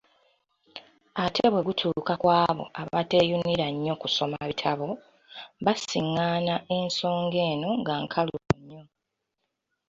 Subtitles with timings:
[1.23, 4.87] Ate bwe gutuuka kwabo abateeyunira nnyo kusoma bitabo,
[5.65, 8.81] basiŋŋaana ensonga eno nga nkalubo nnyo.